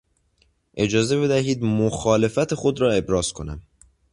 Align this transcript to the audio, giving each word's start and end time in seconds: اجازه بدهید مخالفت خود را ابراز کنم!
اجازه 0.77 1.21
بدهید 1.21 1.63
مخالفت 1.63 2.53
خود 2.53 2.81
را 2.81 2.91
ابراز 2.91 3.33
کنم! 3.33 3.61